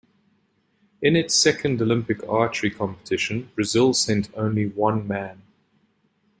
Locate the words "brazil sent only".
3.53-4.65